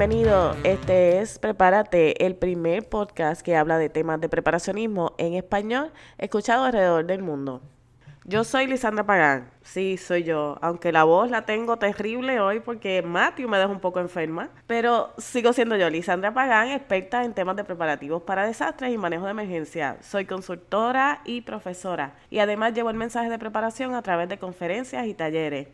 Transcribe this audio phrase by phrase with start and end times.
[0.00, 0.56] bienvenido.
[0.64, 6.64] Este es Prepárate, el primer podcast que habla de temas de preparacionismo en español escuchado
[6.64, 7.60] alrededor del mundo.
[8.24, 13.02] Yo soy Lisandra Pagán, sí, soy yo, aunque la voz la tengo terrible hoy porque
[13.02, 17.56] Matthew me deja un poco enferma, pero sigo siendo yo, Lisandra Pagán, experta en temas
[17.56, 19.98] de preparativos para desastres y manejo de emergencia.
[20.00, 25.06] Soy consultora y profesora y además llevo el mensaje de preparación a través de conferencias
[25.06, 25.68] y talleres.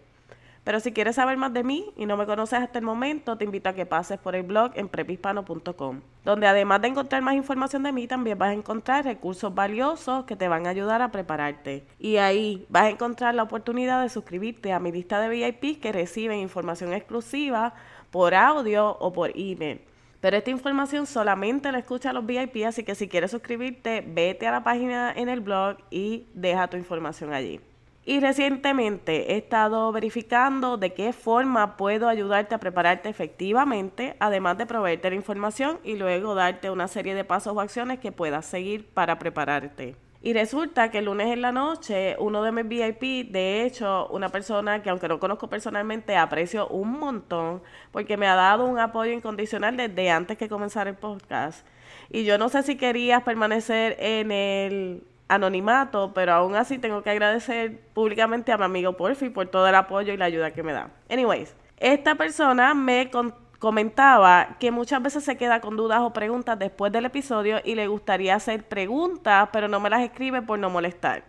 [0.66, 3.45] Pero si quieres saber más de mí y no me conoces hasta el momento, te
[3.45, 7.84] invito a que pases por el blog en prepispano.com, donde además de encontrar más información
[7.84, 11.87] de mí, también vas a encontrar recursos valiosos que te van a ayudar a prepararte.
[12.01, 15.93] Y ahí vas a encontrar la oportunidad de suscribirte a mi lista de VIP que
[15.93, 17.73] reciben información exclusiva
[18.10, 19.83] por audio o por email.
[20.21, 24.51] Pero esta información solamente la escucha los VIP, así que si quieres suscribirte, vete a
[24.51, 27.60] la página en el blog y deja tu información allí.
[28.09, 34.66] Y recientemente he estado verificando de qué forma puedo ayudarte a prepararte efectivamente, además de
[34.66, 38.87] proveerte la información y luego darte una serie de pasos o acciones que puedas seguir
[38.87, 39.96] para prepararte.
[40.23, 44.29] Y resulta que el lunes en la noche, uno de mis VIP, de hecho, una
[44.29, 47.60] persona que aunque no conozco personalmente, aprecio un montón,
[47.91, 51.66] porque me ha dado un apoyo incondicional desde antes que comenzara el podcast.
[52.09, 57.10] Y yo no sé si querías permanecer en el anonimato, pero aún así tengo que
[57.10, 60.73] agradecer públicamente a mi amigo Porfi por todo el apoyo y la ayuda que me
[60.73, 60.91] da.
[61.10, 63.10] Anyways, esta persona me
[63.59, 67.88] comentaba que muchas veces se queda con dudas o preguntas después del episodio y le
[67.88, 71.25] gustaría hacer preguntas, pero no me las escribe por no molestar.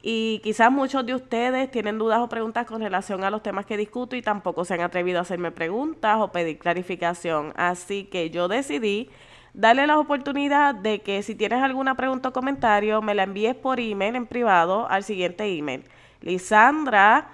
[0.00, 3.76] Y quizás muchos de ustedes tienen dudas o preguntas con relación a los temas que
[3.76, 7.52] discuto y tampoco se han atrevido a hacerme preguntas o pedir clarificación.
[7.56, 9.10] Así que yo decidí
[9.54, 13.80] Dale la oportunidad de que si tienes alguna pregunta o comentario, me la envíes por
[13.80, 15.84] email en privado al siguiente email.
[16.20, 17.28] Lisandra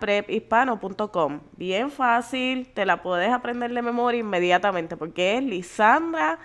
[0.00, 1.40] prephispano.com.
[1.56, 6.38] Bien fácil, te la puedes aprender de memoria inmediatamente porque es lisandra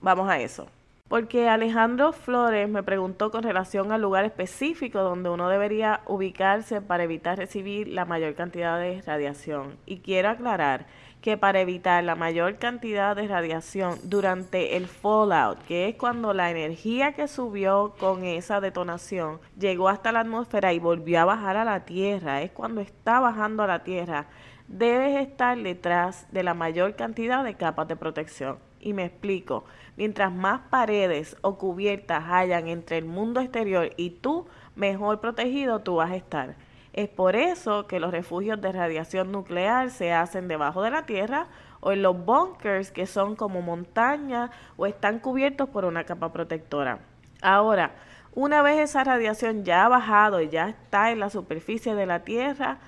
[0.00, 0.68] Vamos a eso.
[1.08, 7.04] Porque Alejandro Flores me preguntó con relación al lugar específico donde uno debería ubicarse para
[7.04, 9.76] evitar recibir la mayor cantidad de radiación.
[9.86, 10.86] Y quiero aclarar
[11.20, 16.50] que para evitar la mayor cantidad de radiación durante el fallout, que es cuando la
[16.50, 21.64] energía que subió con esa detonación llegó hasta la atmósfera y volvió a bajar a
[21.64, 24.26] la Tierra, es cuando está bajando a la Tierra,
[24.66, 28.58] debes estar detrás de la mayor cantidad de capas de protección.
[28.86, 29.64] Y me explico,
[29.96, 35.96] mientras más paredes o cubiertas hayan entre el mundo exterior y tú, mejor protegido tú
[35.96, 36.54] vas a estar.
[36.92, 41.48] Es por eso que los refugios de radiación nuclear se hacen debajo de la tierra
[41.80, 47.00] o en los bunkers que son como montañas o están cubiertos por una capa protectora.
[47.42, 47.90] Ahora,
[48.34, 52.20] una vez esa radiación ya ha bajado y ya está en la superficie de la
[52.20, 52.78] tierra,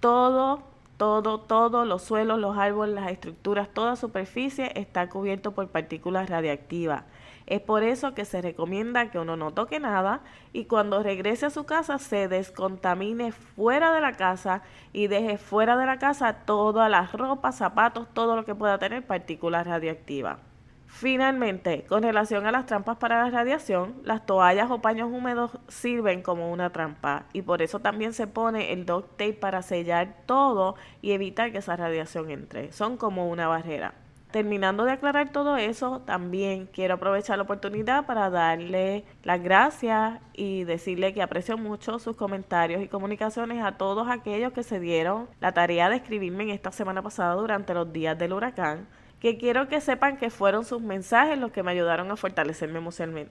[0.00, 0.64] todo,
[0.96, 7.04] todo, todo, los suelos, los árboles, las estructuras, toda superficie está cubierto por partículas radiactivas.
[7.46, 10.20] Es por eso que se recomienda que uno no toque nada
[10.52, 14.62] y cuando regrese a su casa se descontamine fuera de la casa
[14.92, 19.06] y deje fuera de la casa todas las ropas, zapatos, todo lo que pueda tener
[19.06, 20.45] partículas radiactivas.
[20.86, 26.22] Finalmente, con relación a las trampas para la radiación, las toallas o paños húmedos sirven
[26.22, 30.76] como una trampa y por eso también se pone el duct tape para sellar todo
[31.02, 32.72] y evitar que esa radiación entre.
[32.72, 33.94] Son como una barrera.
[34.30, 40.64] Terminando de aclarar todo eso, también quiero aprovechar la oportunidad para darle las gracias y
[40.64, 45.52] decirle que aprecio mucho sus comentarios y comunicaciones a todos aquellos que se dieron la
[45.52, 48.86] tarea de escribirme en esta semana pasada durante los días del huracán
[49.26, 52.78] que quiero que sepan que fueron sus mensajes los que me ayudaron a fortalecerme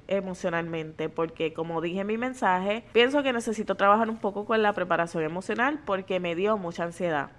[0.10, 4.74] emocionalmente, porque como dije en mi mensaje, pienso que necesito trabajar un poco con la
[4.74, 7.30] preparación emocional porque me dio mucha ansiedad.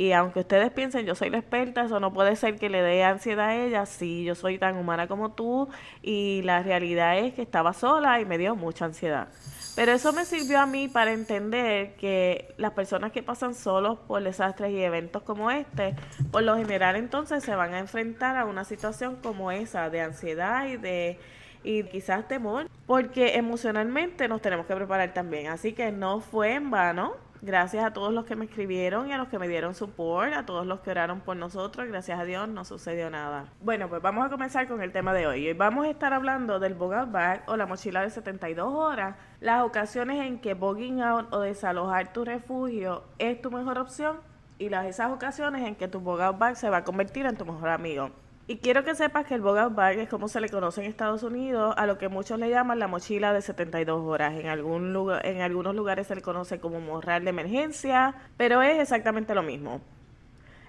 [0.00, 3.02] Y aunque ustedes piensen, yo soy la experta, eso no puede ser que le dé
[3.02, 3.84] ansiedad a ella.
[3.84, 5.68] Sí, yo soy tan humana como tú
[6.02, 9.26] y la realidad es que estaba sola y me dio mucha ansiedad.
[9.74, 14.22] Pero eso me sirvió a mí para entender que las personas que pasan solos por
[14.22, 15.96] desastres y eventos como este,
[16.30, 20.68] por lo general entonces se van a enfrentar a una situación como esa de ansiedad
[20.68, 21.18] y de
[21.64, 25.48] y quizás temor, porque emocionalmente nos tenemos que preparar también.
[25.48, 29.18] Así que no fue en vano Gracias a todos los que me escribieron y a
[29.18, 31.86] los que me dieron support, a todos los que oraron por nosotros.
[31.86, 33.46] Gracias a Dios no sucedió nada.
[33.62, 35.46] Bueno, pues vamos a comenzar con el tema de hoy.
[35.46, 39.16] Hoy vamos a estar hablando del bug out bag o la mochila de 72 horas,
[39.40, 44.18] las ocasiones en que bugging out o desalojar tu refugio es tu mejor opción
[44.58, 47.36] y las esas ocasiones en que tu bug out bag se va a convertir en
[47.36, 48.10] tu mejor amigo.
[48.50, 51.22] Y quiero que sepas que el Bug Bag es como se le conoce en Estados
[51.22, 54.32] Unidos, a lo que muchos le llaman la mochila de 72 horas.
[54.40, 58.80] En, algún lugar, en algunos lugares se le conoce como morral de emergencia, pero es
[58.80, 59.82] exactamente lo mismo.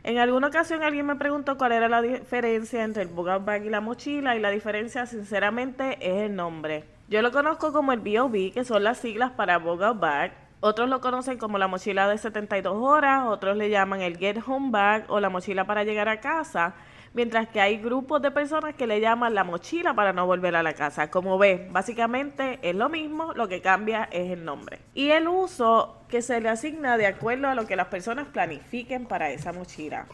[0.03, 3.69] En alguna ocasión alguien me preguntó cuál era la diferencia entre el Bug Bag y
[3.69, 6.83] la mochila, y la diferencia sinceramente es el nombre.
[7.07, 10.33] Yo lo conozco como el BOB, que son las siglas para Bug Bag.
[10.59, 14.69] Otros lo conocen como la mochila de 72 horas, otros le llaman el Get Home
[14.69, 16.75] Bag o la mochila para llegar a casa
[17.13, 20.63] mientras que hay grupos de personas que le llaman la mochila para no volver a
[20.63, 21.09] la casa.
[21.09, 24.79] Como ves, básicamente es lo mismo, lo que cambia es el nombre.
[24.94, 29.06] Y el uso que se le asigna de acuerdo a lo que las personas planifiquen
[29.06, 30.06] para esa mochila.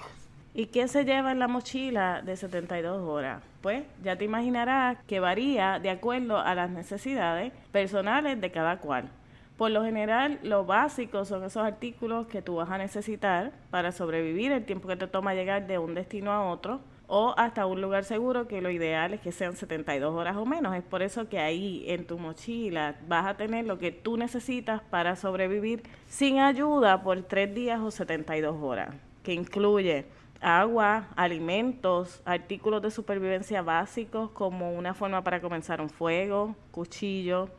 [0.53, 3.43] ¿Y qué se lleva en la mochila de 72 horas?
[3.61, 9.09] Pues ya te imaginarás que varía de acuerdo a las necesidades personales de cada cual.
[9.57, 14.51] Por lo general, lo básico son esos artículos que tú vas a necesitar para sobrevivir
[14.51, 18.03] el tiempo que te toma llegar de un destino a otro o hasta un lugar
[18.03, 20.75] seguro, que lo ideal es que sean 72 horas o menos.
[20.75, 24.81] Es por eso que ahí en tu mochila vas a tener lo que tú necesitas
[24.81, 28.93] para sobrevivir sin ayuda por 3 días o 72 horas,
[29.23, 30.05] que incluye
[30.41, 37.49] agua, alimentos, artículos de supervivencia básicos como una forma para comenzar un fuego, cuchillo,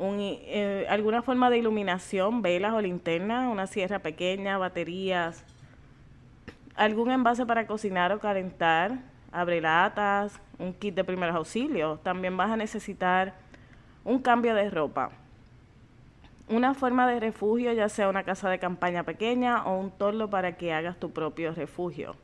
[0.00, 5.44] eh, alguna forma de iluminación, velas o linternas, una sierra pequeña, baterías,
[6.76, 8.98] algún envase para cocinar o calentar,
[9.32, 12.02] abrelatas, un kit de primeros auxilios.
[12.02, 13.34] También vas a necesitar
[14.04, 15.10] un cambio de ropa,
[16.48, 20.56] una forma de refugio, ya sea una casa de campaña pequeña o un torno para
[20.56, 22.14] que hagas tu propio refugio.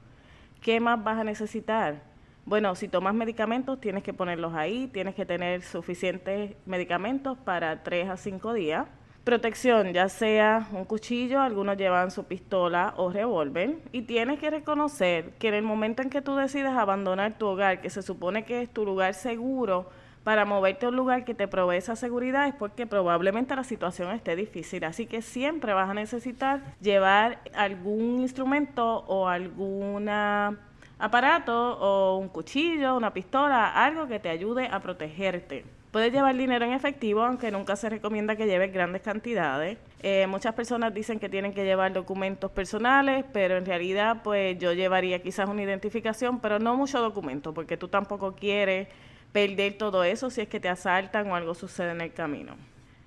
[0.60, 2.13] ¿Qué más vas a necesitar?
[2.46, 8.10] Bueno, si tomas medicamentos, tienes que ponerlos ahí, tienes que tener suficientes medicamentos para 3
[8.10, 8.86] a 5 días.
[9.24, 15.30] Protección, ya sea un cuchillo, algunos llevan su pistola o revólver, y tienes que reconocer
[15.38, 18.60] que en el momento en que tú decides abandonar tu hogar, que se supone que
[18.60, 19.88] es tu lugar seguro,
[20.24, 24.10] para moverte a un lugar que te provee esa seguridad es porque probablemente la situación
[24.10, 24.84] esté difícil.
[24.84, 30.58] Así que siempre vas a necesitar llevar algún instrumento o alguna
[30.98, 35.64] aparato o un cuchillo, una pistola, algo que te ayude a protegerte.
[35.90, 39.78] Puedes llevar dinero en efectivo, aunque nunca se recomienda que lleves grandes cantidades.
[40.02, 44.72] Eh, muchas personas dicen que tienen que llevar documentos personales, pero en realidad pues yo
[44.72, 48.88] llevaría quizás una identificación, pero no mucho documento, porque tú tampoco quieres
[49.30, 52.56] perder todo eso si es que te asaltan o algo sucede en el camino.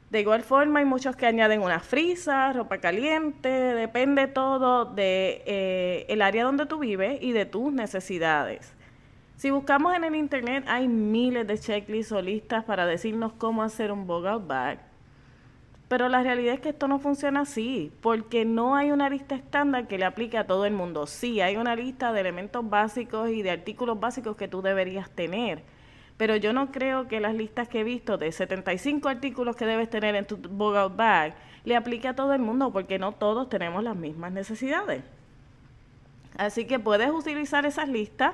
[0.09, 6.19] De igual forma, hay muchos que añaden una frisa, ropa caliente, depende todo de eh,
[6.21, 8.73] área donde tú vives y de tus necesidades.
[9.35, 13.91] Si buscamos en el internet, hay miles de checklists o listas para decirnos cómo hacer
[13.91, 14.79] un bug bag.
[15.89, 19.87] Pero la realidad es que esto no funciona así, porque no hay una lista estándar
[19.87, 21.05] que le aplique a todo el mundo.
[21.05, 25.63] Sí, hay una lista de elementos básicos y de artículos básicos que tú deberías tener
[26.17, 29.89] pero yo no creo que las listas que he visto de 75 artículos que debes
[29.89, 33.49] tener en tu bug out bag le aplique a todo el mundo porque no todos
[33.49, 35.03] tenemos las mismas necesidades.
[36.37, 38.33] Así que puedes utilizar esas listas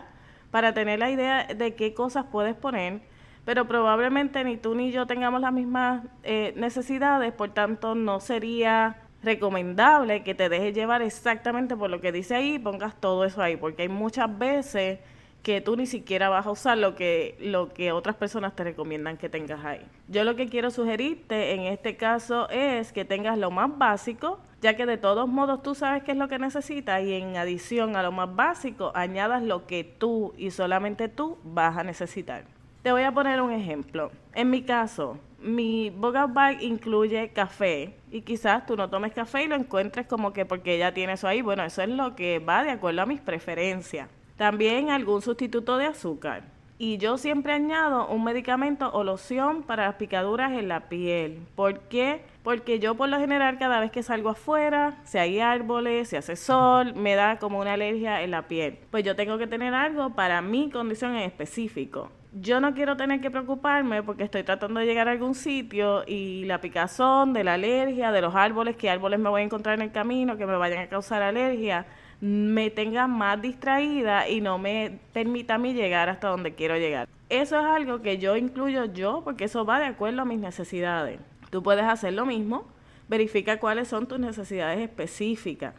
[0.51, 3.01] para tener la idea de qué cosas puedes poner,
[3.43, 8.97] pero probablemente ni tú ni yo tengamos las mismas eh, necesidades, por tanto no sería
[9.23, 13.41] recomendable que te dejes llevar exactamente por lo que dice ahí y pongas todo eso
[13.41, 14.99] ahí, porque hay muchas veces
[15.43, 19.17] que tú ni siquiera vas a usar lo que, lo que otras personas te recomiendan
[19.17, 19.85] que tengas ahí.
[20.07, 24.77] Yo lo que quiero sugerirte en este caso es que tengas lo más básico, ya
[24.77, 28.03] que de todos modos tú sabes qué es lo que necesitas y en adición a
[28.03, 32.45] lo más básico añadas lo que tú y solamente tú vas a necesitar.
[32.81, 34.11] Te voy a poner un ejemplo.
[34.33, 39.47] En mi caso, mi Boga Bag incluye café y quizás tú no tomes café y
[39.47, 41.41] lo encuentres como que porque ya tienes eso ahí.
[41.41, 44.07] Bueno, eso es lo que va de acuerdo a mis preferencias.
[44.37, 46.43] También algún sustituto de azúcar.
[46.79, 51.39] Y yo siempre añado un medicamento o loción para las picaduras en la piel.
[51.55, 52.21] ¿Por qué?
[52.43, 56.35] Porque yo por lo general cada vez que salgo afuera, si hay árboles, si hace
[56.35, 58.79] sol, me da como una alergia en la piel.
[58.91, 63.21] Pues yo tengo que tener algo para mi condición en específico yo no quiero tener
[63.21, 67.53] que preocuparme porque estoy tratando de llegar a algún sitio y la picazón de la
[67.53, 70.55] alergia, de los árboles, qué árboles me voy a encontrar en el camino que me
[70.55, 71.85] vayan a causar alergia,
[72.21, 77.07] me tenga más distraída y no me permita a mí llegar hasta donde quiero llegar.
[77.29, 81.19] Eso es algo que yo incluyo yo porque eso va de acuerdo a mis necesidades.
[81.51, 82.65] Tú puedes hacer lo mismo,
[83.07, 85.75] verifica cuáles son tus necesidades específicas.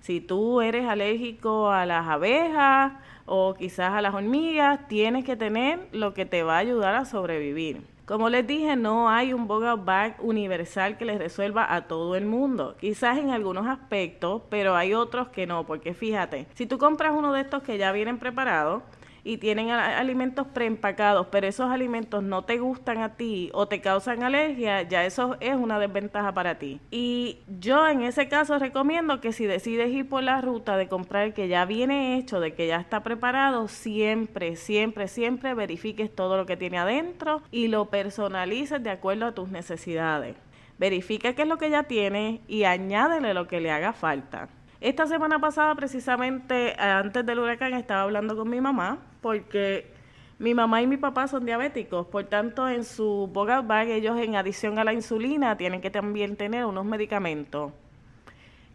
[0.00, 2.92] Si tú eres alérgico a las abejas
[3.28, 7.04] o quizás a las hormigas, tienes que tener lo que te va a ayudar a
[7.04, 7.82] sobrevivir.
[8.08, 12.24] Como les dije, no hay un Bug Bag universal que les resuelva a todo el
[12.24, 12.74] mundo.
[12.80, 17.34] Quizás en algunos aspectos, pero hay otros que no, porque fíjate, si tú compras uno
[17.34, 18.82] de estos que ya vienen preparados,
[19.24, 24.22] y tienen alimentos preempacados, pero esos alimentos no te gustan a ti o te causan
[24.22, 26.80] alergia, ya eso es una desventaja para ti.
[26.90, 31.24] Y yo en ese caso recomiendo que si decides ir por la ruta de comprar
[31.24, 36.36] el que ya viene hecho, de que ya está preparado, siempre, siempre, siempre verifiques todo
[36.36, 40.36] lo que tiene adentro y lo personalices de acuerdo a tus necesidades.
[40.78, 44.48] Verifica qué es lo que ya tiene y añádele lo que le haga falta.
[44.80, 49.90] Esta semana pasada, precisamente antes del huracán, estaba hablando con mi mamá porque
[50.38, 54.36] mi mamá y mi papá son diabéticos, por tanto en su boga bag ellos en
[54.36, 57.72] adición a la insulina tienen que también tener unos medicamentos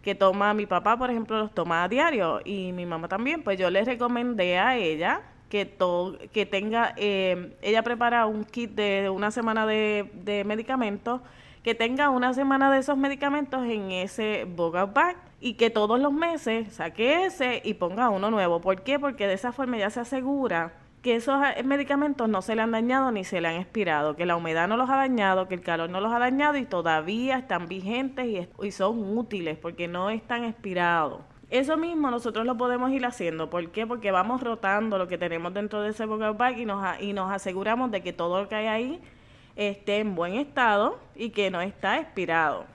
[0.02, 2.42] que toma mi papá, por ejemplo, los toma a diario.
[2.44, 7.56] Y mi mamá también, pues yo les recomendé a ella que, to que tenga, eh,
[7.62, 11.22] ella prepara un kit de una semana de, de medicamentos
[11.64, 16.14] que tenga una semana de esos medicamentos en ese Boga Bag y que todos los
[16.14, 18.62] meses saque ese y ponga uno nuevo.
[18.62, 18.98] ¿Por qué?
[18.98, 20.72] Porque de esa forma ya se asegura
[21.02, 24.26] que esos eh, medicamentos no se le han dañado ni se le han expirado, que
[24.26, 27.38] la humedad no los ha dañado, que el calor no los ha dañado y todavía
[27.38, 31.20] están vigentes y, son útiles porque no están expirados.
[31.50, 33.50] Eso mismo nosotros lo podemos ir haciendo.
[33.50, 33.86] ¿Por qué?
[33.86, 37.30] Porque vamos rotando lo que tenemos dentro de ese Boga Bag y nos, y nos
[37.30, 39.02] aseguramos de que todo lo que hay ahí
[39.58, 42.66] esté en buen estado y que no está expirado.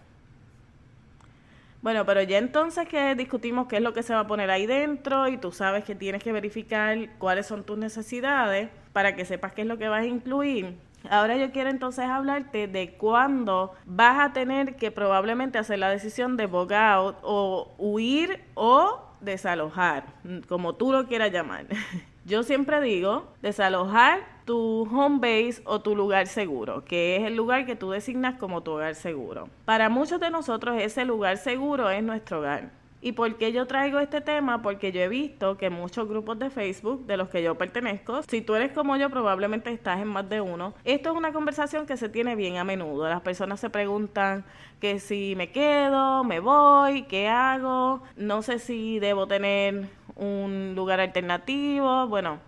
[1.81, 4.67] Bueno, pero ya entonces que discutimos qué es lo que se va a poner ahí
[4.67, 9.53] dentro y tú sabes que tienes que verificar cuáles son tus necesidades para que sepas
[9.53, 10.77] qué es lo que vas a incluir.
[11.09, 16.37] Ahora yo quiero entonces hablarte de cuándo vas a tener que probablemente hacer la decisión
[16.37, 20.05] de bug out o huir o desalojar,
[20.49, 21.67] como tú lo quieras llamar.
[22.25, 27.65] Yo siempre digo desalojar tu home base o tu lugar seguro, que es el lugar
[27.65, 29.49] que tú designas como tu hogar seguro.
[29.65, 32.71] Para muchos de nosotros ese lugar seguro es nuestro hogar.
[33.01, 34.61] ¿Y por qué yo traigo este tema?
[34.61, 38.41] Porque yo he visto que muchos grupos de Facebook de los que yo pertenezco, si
[38.41, 40.75] tú eres como yo, probablemente estás en más de uno.
[40.85, 43.09] Esto es una conversación que se tiene bien a menudo.
[43.09, 44.45] Las personas se preguntan
[44.81, 50.99] que si me quedo, me voy, qué hago, no sé si debo tener un lugar
[50.99, 52.09] alternativo.
[52.09, 52.39] Bueno,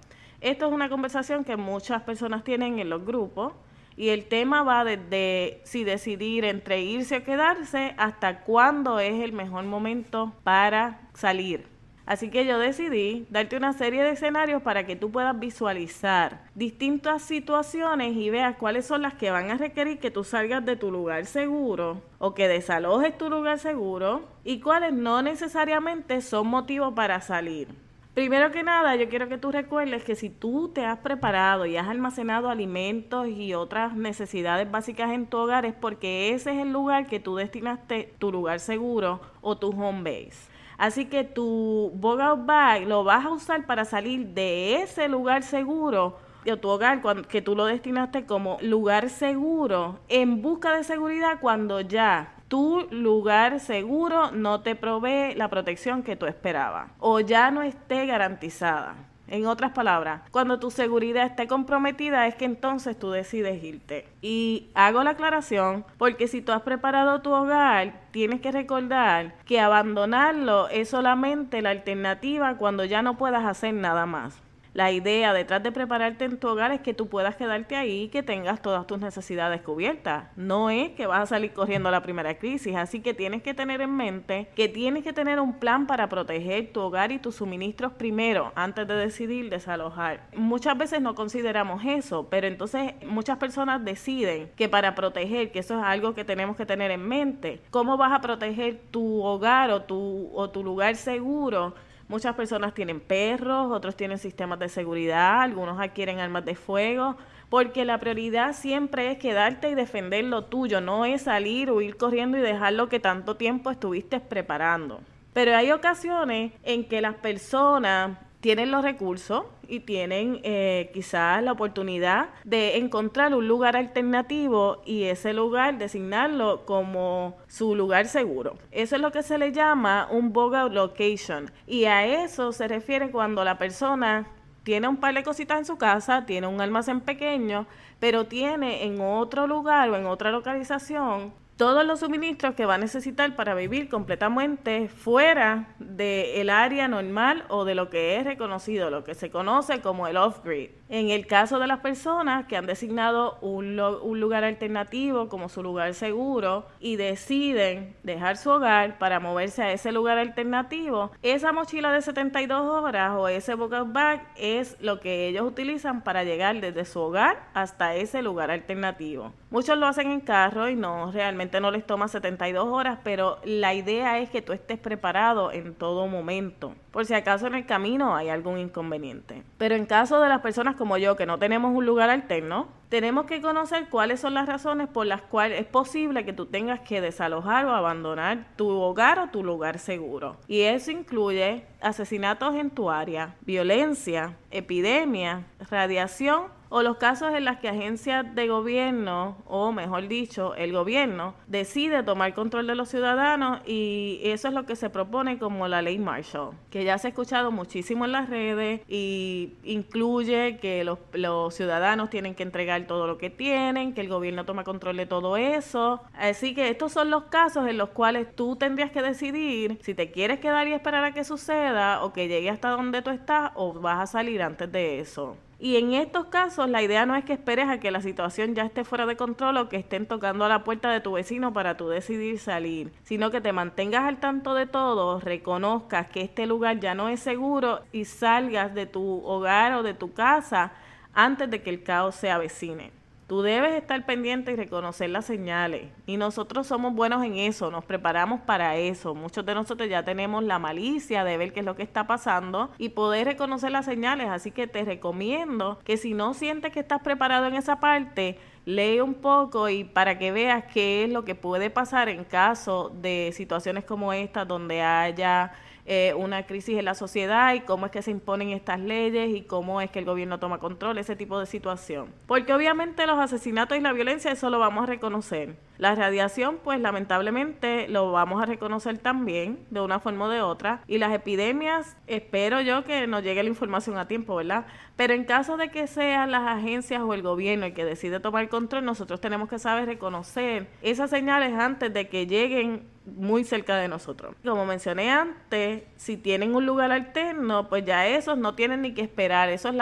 [0.41, 3.53] esto es una conversación que muchas personas tienen en los grupos
[4.01, 9.35] y el tema va desde si decidir entre irse o quedarse hasta cuándo es el
[9.35, 11.67] mejor momento para salir.
[12.07, 17.21] Así que yo decidí darte una serie de escenarios para que tú puedas visualizar distintas
[17.21, 20.91] situaciones y veas cuáles son las que van a requerir que tú salgas de tu
[20.91, 27.21] lugar seguro o que desalojes tu lugar seguro y cuáles no necesariamente son motivos para
[27.21, 27.69] salir.
[28.15, 31.77] Primero que nada, yo quiero que tú recuerdes que si tú te has preparado y
[31.77, 36.73] has almacenado alimentos y otras necesidades básicas en tu hogar es porque ese es el
[36.73, 40.51] lugar que tú destinaste tu lugar seguro o tu home base.
[40.77, 46.19] Así que tu Out Bag lo vas a usar para salir de ese lugar seguro
[46.45, 51.81] de tu hogar que tú lo destinaste como lugar seguro en busca de seguridad cuando
[51.81, 57.63] ya tu lugar seguro no te provee la protección que tú esperabas o ya no
[57.63, 58.97] esté garantizada.
[59.29, 64.09] En otras palabras, cuando tu seguridad esté comprometida es que entonces tú decides irte.
[64.21, 69.61] Y hago la aclaración porque si tú has preparado tu hogar, tienes que recordar que
[69.61, 74.43] abandonarlo es solamente la alternativa cuando ya no puedas hacer nada más.
[74.73, 78.09] La idea detrás de prepararte en tu hogar es que tú puedas quedarte ahí y
[78.09, 80.29] que tengas todas tus necesidades cubiertas.
[80.37, 83.53] No es que vas a salir corriendo a la primera crisis, así que tienes que
[83.53, 87.37] tener en mente que tienes que tener un plan para proteger tu hogar y tus
[87.37, 90.29] suministros primero antes de decidir desalojar.
[90.37, 95.79] Muchas veces no consideramos eso, pero entonces muchas personas deciden que para proteger, que eso
[95.79, 99.83] es algo que tenemos que tener en mente, ¿cómo vas a proteger tu hogar o
[99.83, 101.75] tu, o tu lugar seguro?
[102.11, 107.17] Muchas personas tienen perros, otros tienen sistemas de seguridad, algunos adquieren armas de fuego,
[107.49, 111.97] porque la prioridad siempre es quedarte y defender lo tuyo, no es salir o ir
[111.97, 115.01] corriendo y dejar lo que tanto tiempo estuviste preparando.
[115.33, 121.53] Pero hay ocasiones en que las personas tienen los recursos y tienen eh, quizás la
[121.53, 128.57] oportunidad de encontrar un lugar alternativo y ese lugar designarlo como su lugar seguro.
[128.71, 133.11] Eso es lo que se le llama un boga location y a eso se refiere
[133.11, 134.27] cuando la persona
[134.63, 137.67] tiene un par de cositas en su casa, tiene un almacén pequeño,
[137.99, 142.79] pero tiene en otro lugar o en otra localización todos los suministros que va a
[142.79, 149.05] necesitar para vivir completamente fuera del área normal o de lo que es reconocido, lo
[149.05, 150.71] que se conoce como el off-grid.
[150.93, 155.95] En el caso de las personas que han designado un, lugar alternativo como su lugar
[155.95, 162.03] seguro y deciden dejar su hogar para moverse a ese lugar alternativo, esa mochila de
[162.03, 166.99] 72 horas o ese bucket bag es lo que ellos utilizan para llegar desde su
[166.99, 169.33] hogar hasta ese lugar alternativo.
[169.51, 173.75] Muchos lo hacen en carro y no realmente no les toma 72 horas, pero la
[173.75, 178.17] idea es que tú estés preparado en todo momento, por si acaso en el camino
[178.17, 179.43] hay algún inconveniente.
[179.59, 183.27] Pero en caso de las personas como yo que no tenemos un lugar alterno, tenemos
[183.27, 187.01] que conocer cuáles son las razones por las cuales es posible que tú tengas que
[187.01, 190.37] desalojar o abandonar tu hogar o tu lugar seguro.
[190.49, 197.59] Y eso incluye asesinatos en tu área, violencia, epidemia, radiación o los casos en los
[197.59, 203.61] que agencias de gobierno, o mejor dicho, el gobierno, decide tomar control de los ciudadanos
[203.67, 207.11] y eso es lo que se propone como la ley Marshall, que ya se ha
[207.11, 213.09] escuchado muchísimo en las redes y incluye que los, los ciudadanos tienen que entregar todo
[213.09, 216.01] lo que tienen, que el gobierno toma control de todo eso.
[216.15, 220.13] Así que estos son los casos en los cuales tú tendrías que decidir si te
[220.13, 223.73] quieres quedar y esperar a que suceda o que llegue hasta donde tú estás o
[223.73, 225.37] vas a salir antes de eso.
[225.63, 228.65] Y en estos casos la idea no es que esperes a que la situación ya
[228.65, 231.77] esté fuera de control o que estén tocando a la puerta de tu vecino para
[231.77, 236.81] tú decidir salir, sino que te mantengas al tanto de todo, reconozcas que este lugar
[236.81, 240.73] ya no es seguro y salgas de tu hogar o de tu casa
[241.13, 243.00] antes de que el caos se avecine.
[243.31, 245.87] Tú debes estar pendiente y reconocer las señales.
[246.05, 249.15] Y nosotros somos buenos en eso, nos preparamos para eso.
[249.15, 252.73] Muchos de nosotros ya tenemos la malicia de ver qué es lo que está pasando
[252.77, 254.31] y poder reconocer las señales.
[254.31, 258.99] Así que te recomiendo que si no sientes que estás preparado en esa parte, lee
[258.99, 263.31] un poco y para que veas qué es lo que puede pasar en caso de
[263.33, 265.53] situaciones como esta donde haya
[265.93, 269.43] eh, una crisis en la sociedad y cómo es que se imponen estas leyes y
[269.43, 272.15] cómo es que el gobierno toma control, ese tipo de situación.
[272.29, 275.57] Porque obviamente los asesinatos y la violencia, eso lo vamos a reconocer.
[275.81, 280.83] La radiación, pues lamentablemente lo vamos a reconocer también de una forma o de otra.
[280.87, 284.67] Y las epidemias, espero yo que nos llegue la información a tiempo, ¿verdad?
[284.97, 288.51] Pero en caso de que sean las agencias o el gobierno el que decide tomar
[288.51, 293.89] control, nosotros tenemos que saber reconocer esas señales antes de que lleguen muy cerca de
[293.89, 294.35] nosotros.
[294.45, 299.01] Como mencioné antes, si tienen un lugar alterno, pues ya esos no tienen ni que
[299.01, 299.75] esperar, esos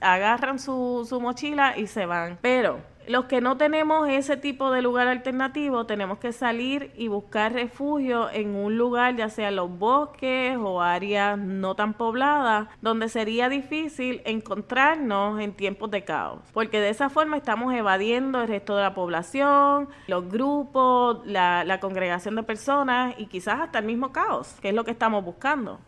[0.00, 2.36] agarran su mochila y se van.
[2.42, 7.52] Pero los que no tenemos ese tipo de lugar alternativo, tenemos que salir y buscar
[7.52, 13.48] refugio en un lugar, ya sea los bosques o áreas no tan pobladas, donde sería
[13.48, 16.40] difícil encontrarnos en tiempos de caos.
[16.52, 22.36] Porque de esa forma estamos evadiendo el resto de la población, los grupos, la, congregación
[22.36, 25.78] de personas y quizás hasta el mismo caos, que es lo que estamos buscando.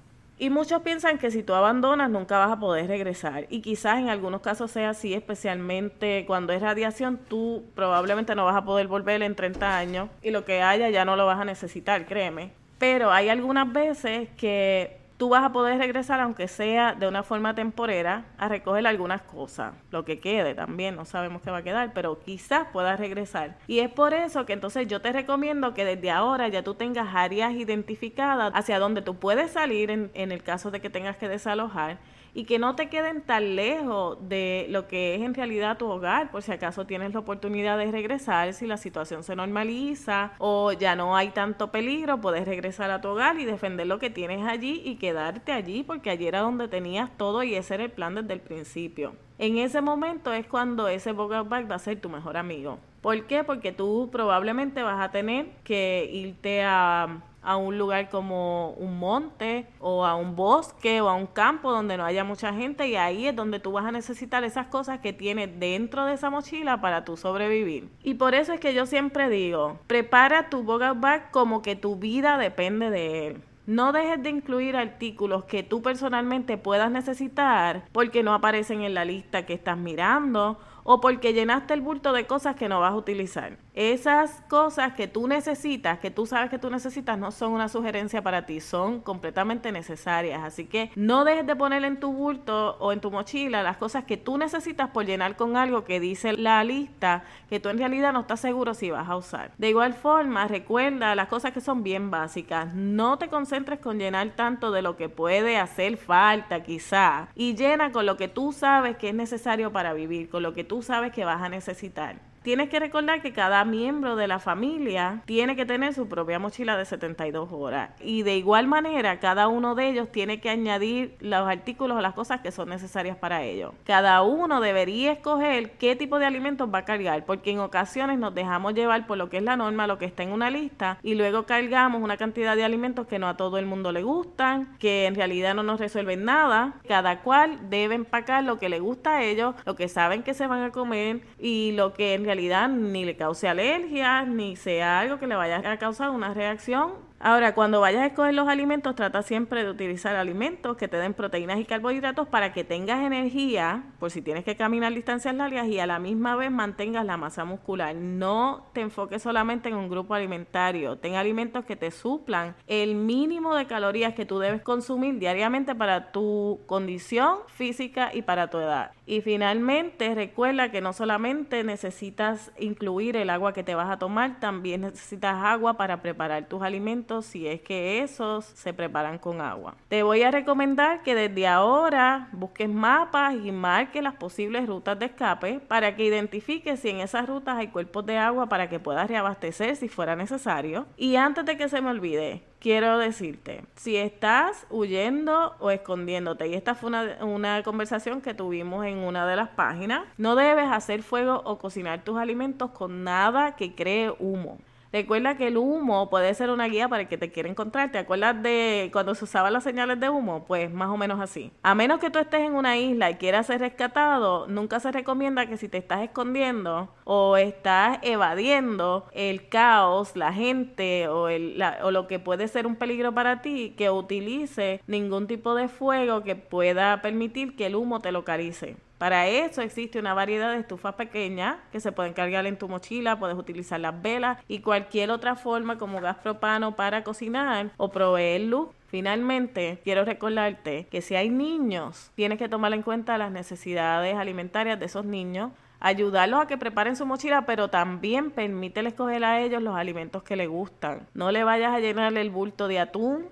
[0.41, 3.47] Y muchos piensan que si tú abandonas nunca vas a poder regresar.
[3.51, 8.55] Y quizás en algunos casos sea así, especialmente cuando es radiación, tú probablemente no vas
[8.55, 11.45] a poder volver en 30 años y lo que haya ya no lo vas a
[11.45, 12.53] necesitar, créeme.
[12.79, 17.55] Pero hay algunas veces que tú vas a poder regresar, aunque sea de una forma
[17.55, 21.93] temporera, a recoger algunas cosas, lo que quede también, no sabemos qué va a quedar,
[21.93, 23.59] pero quizás puedas regresar.
[23.67, 27.15] Y es por eso que entonces yo te recomiendo que desde ahora ya tú tengas
[27.15, 31.29] áreas identificadas hacia donde tú puedes salir en, en el caso de que tengas que
[31.29, 31.99] desalojar
[32.39, 36.31] y que no te queden tan lejos de lo que es en realidad tu hogar,
[36.31, 40.95] por si acaso tienes la oportunidad de regresar, si la situación se normaliza o ya
[40.95, 44.83] no hay tanto peligro, puedes regresar a tu hogar y defender lo que tienes allí
[44.85, 48.35] y quedarte allí porque allí era donde tenías todo y ese era el plan desde
[48.35, 49.17] el principio.
[49.39, 52.79] En ese momento es cuando ese bug va a ser tu mejor amigo.
[53.01, 53.43] ¿Por qué?
[53.43, 59.67] Porque tú probablemente vas a tener que irte a a un lugar como un monte
[59.81, 63.27] o a un bosque o a un campo donde no haya mucha gente y ahí
[63.27, 67.05] es donde tú vas a necesitar esas cosas que tienes dentro de esa mochila para
[67.05, 67.89] tú sobrevivir.
[68.03, 71.97] Y por eso es que yo siempre digo, prepara tu bug bag como que tu
[71.97, 73.43] vida depende de él.
[73.67, 79.05] No dejes de incluir artículos que tú personalmente puedas necesitar porque no aparecen en la
[79.05, 82.97] lista que estás mirando o porque llenaste el bulto de cosas que no vas a
[82.97, 83.59] utilizar.
[83.79, 88.21] Esas cosas que tú necesitas, que tú sabes que tú necesitas, no son una sugerencia
[88.23, 90.41] para ti, son completamente necesarias.
[90.43, 94.03] Así que no dejes de poner en tu bulto o en tu mochila las cosas
[94.03, 98.13] que tú necesitas por llenar con algo que dice la lista que tú en realidad
[98.13, 99.53] no estás seguro si vas a usar.
[99.59, 102.75] De igual forma, recuerda las cosas que son bien básicas.
[102.75, 107.93] No te concentres con llenar tanto de lo que puede hacer falta quizá y llena
[107.93, 111.13] con lo que tú sabes que es necesario para vivir, con lo que tú sabes
[111.13, 112.28] que vas a necesitar.
[112.49, 116.79] Tienes que recordar que cada miembro de la familia tiene que tener su propia mochila
[116.79, 117.91] de 72 horas.
[118.01, 122.15] Y de igual manera, cada uno de ellos tiene que añadir los artículos o las
[122.15, 123.75] cosas que son necesarias para ellos.
[123.85, 128.35] Cada uno debería escoger qué tipo de alimentos va a cargar, porque en ocasiones nos
[128.35, 131.17] dejamos llevar por lo que es la norma, lo que está en una lista, y
[131.17, 135.05] luego cargamos una cantidad de alimentos que no a todo el mundo le gustan, que
[135.05, 136.77] en realidad no nos resuelven nada.
[136.89, 140.47] Cada cual debe empacar lo que le gusta a ellos, lo que saben que se
[140.47, 142.38] van a comer y lo que en realidad
[142.69, 147.53] ni le cause alergia, ni sea algo que le vaya a causar una reacción Ahora,
[147.53, 151.59] cuando vayas a escoger los alimentos, trata siempre de utilizar alimentos que te den proteínas
[151.59, 155.87] y carbohidratos para que tengas energía, por si tienes que caminar distancias largas y a
[155.87, 157.97] la misma vez mantengas la masa muscular.
[157.97, 160.97] No te enfoques solamente en un grupo alimentario.
[160.99, 166.13] Ten alimentos que te suplan el mínimo de calorías que tú debes consumir diariamente para
[166.13, 168.93] tu condición física y para tu edad.
[169.07, 174.39] Y finalmente, recuerda que no solamente necesitas incluir el agua que te vas a tomar,
[174.39, 179.75] también necesitas agua para preparar tus alimentos si es que esos se preparan con agua.
[179.89, 185.07] Te voy a recomendar que desde ahora busques mapas y marques las posibles rutas de
[185.07, 189.09] escape para que identifiques si en esas rutas hay cuerpos de agua para que puedas
[189.09, 190.87] reabastecer si fuera necesario.
[190.97, 196.55] Y antes de que se me olvide, quiero decirte, si estás huyendo o escondiéndote, y
[196.55, 201.03] esta fue una, una, conversación que tuvimos en una de las páginas, no debes hacer
[201.03, 204.59] fuego o cocinar tus alimentos con nada que cree humo.
[204.93, 207.93] Recuerda que el humo puede ser una guía para el que te quiere encontrar.
[207.93, 210.45] ¿Te acuerdas de cuando se usaban las señales de humo?
[210.47, 211.53] Pues más o menos así.
[211.63, 215.47] A menos que tú estés en una isla y quieras ser rescatado, nunca se recomienda
[215.47, 221.91] que si te estás escondiendo o estás evadiendo el caos, la gente o, el, o
[221.91, 226.37] lo que puede ser un peligro para ti, que utilice ningún tipo de fuego que
[226.37, 228.77] pueda permitir que el humo te localice.
[228.99, 233.19] Para eso existe una variedad de estufas pequeñas que se pueden cargar en tu mochila,
[233.19, 238.43] puedes utilizar las velas y cualquier otra forma como gas propano para cocinar o proveer
[238.43, 238.71] luz.
[238.89, 244.81] Finalmente, quiero recordarte que si hay niños, tienes que tomar en cuenta las necesidades alimentarias
[244.81, 249.63] de esos niños, ayudarlos a que preparen su mochila, pero también permítele escoger a ellos
[249.63, 251.07] los alimentos que les gustan.
[251.15, 253.27] No le vayas a llenar el bulto de atún.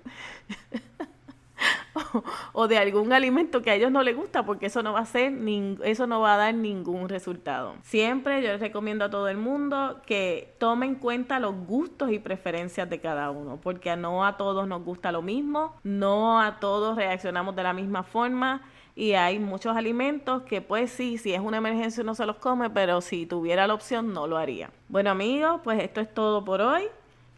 [2.53, 5.05] o de algún alimento que a ellos no les gusta porque eso no va a
[5.05, 5.33] ser
[5.83, 7.75] eso no va a dar ningún resultado.
[7.83, 12.19] Siempre yo les recomiendo a todo el mundo que tomen en cuenta los gustos y
[12.19, 16.95] preferencias de cada uno, porque no a todos nos gusta lo mismo, no a todos
[16.95, 18.61] reaccionamos de la misma forma
[18.95, 22.69] y hay muchos alimentos que pues sí, si es una emergencia no se los come,
[22.69, 24.71] pero si tuviera la opción no lo haría.
[24.89, 26.83] Bueno amigos, pues esto es todo por hoy.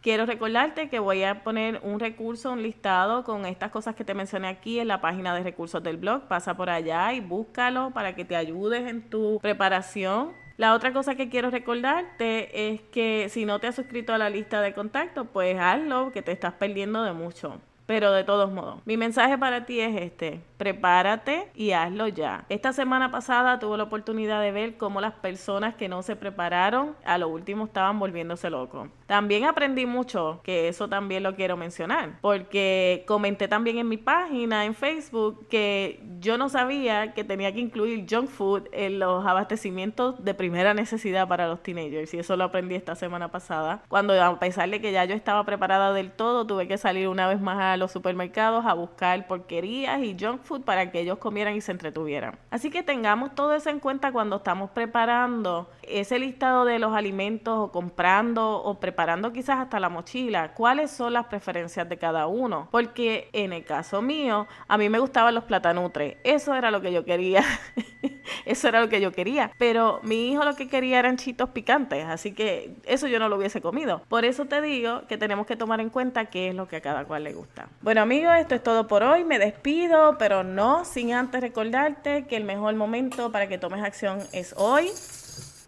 [0.02, 4.14] Quiero recordarte que voy a poner un recurso, un listado con estas cosas que te
[4.14, 6.22] mencioné aquí en la página de recursos del blog.
[6.30, 10.32] Pasa por allá y búscalo para que te ayudes en tu preparación.
[10.56, 14.30] La otra cosa que quiero recordarte es que si no te has suscrito a la
[14.30, 17.60] lista de contacto, pues hazlo, que te estás perdiendo de mucho.
[17.90, 22.46] Pero de todos modos, mi mensaje para ti es este prepárate y hazlo ya.
[22.50, 26.96] Esta semana pasada tuve la oportunidad de ver cómo las personas que no se prepararon
[27.06, 28.90] a lo último estaban volviéndose locos.
[29.08, 34.66] También aprendí mucho, que eso también lo quiero mencionar, porque comenté también en mi página
[34.66, 40.24] en Facebook que yo no sabía que tenía que incluir junk food en los abastecimientos
[40.24, 44.38] de primera necesidad para los teenagers y eso lo aprendí esta semana pasada, cuando a
[44.40, 47.60] pesar de que ya yo estaba preparada del todo, tuve que salir una vez más
[47.60, 51.72] a los supermercados a buscar porquerías y junk food para que ellos comieran y se
[51.72, 52.38] entretuvieran.
[52.52, 57.58] Así que tengamos todo eso en cuenta cuando estamos preparando ese listado de los alimentos
[57.58, 60.54] o comprando o preparando quizás hasta la mochila.
[60.54, 62.68] ¿Cuáles son las preferencias de cada uno?
[62.72, 66.18] Porque en el caso mío, a mí me gustaban los platanutres.
[66.24, 67.44] Eso era lo que yo quería.
[68.46, 69.52] eso era lo que yo quería.
[69.58, 72.06] Pero mi hijo lo que quería eran chitos picantes.
[72.06, 74.02] Así que eso yo no lo hubiese comido.
[74.08, 76.82] Por eso te digo que tenemos que tomar en cuenta qué es lo que a
[76.82, 77.68] cada cual le gusta.
[77.82, 79.24] Bueno amigos, esto es todo por hoy.
[79.24, 84.20] Me despido, pero no sin antes recordarte que el mejor momento para que tomes acción
[84.32, 84.90] es hoy.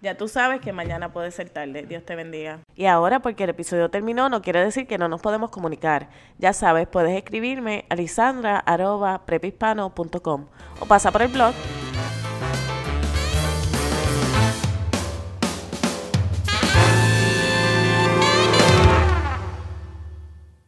[0.02, 1.84] Ya tú sabes que mañana puede ser tarde.
[1.84, 2.62] Dios te bendiga.
[2.76, 6.10] Y ahora, porque el episodio terminó, no quiere decir que no nos podemos comunicar.
[6.40, 10.48] Ya sabes, puedes escribirme a lisandra.prepispano.com
[10.80, 11.54] o pasa por el blog